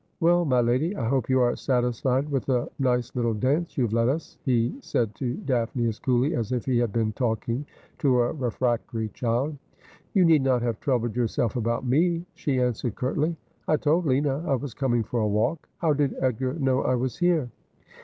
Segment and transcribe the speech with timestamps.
[0.19, 3.93] 'Well, my lady, I hope you are satisfied with the nice little dance you have
[3.93, 7.67] led us,' he said to Daphne as coolly as if he had been talking
[7.99, 9.55] to a refractory child.'
[10.15, 13.37] You need not have troubled yourself about me,' she an swered curtly.'
[13.67, 15.69] I told Lina I was coming for a walk.
[15.77, 17.51] How did Edgar know I was here